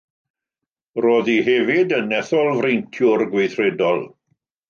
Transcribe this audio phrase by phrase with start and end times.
[1.05, 4.05] Roedd hi hefyd yn etholfreintiwr gweithredol.